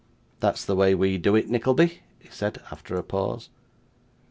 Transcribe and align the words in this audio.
'That's 0.39 0.65
the 0.65 0.75
way 0.75 0.95
we 0.95 1.19
do 1.19 1.35
it, 1.35 1.47
Nickleby,' 1.47 1.99
he 2.17 2.29
said, 2.31 2.59
after 2.71 2.97
a 2.97 3.03
pause. 3.03 3.49